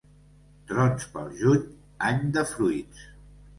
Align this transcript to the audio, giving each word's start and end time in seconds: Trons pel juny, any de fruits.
Trons 0.71 1.05
pel 1.17 1.29
juny, 1.43 1.61
any 2.11 2.25
de 2.39 2.47
fruits. 2.57 3.07